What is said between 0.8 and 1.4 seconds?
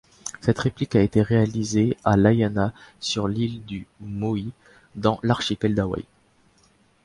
a été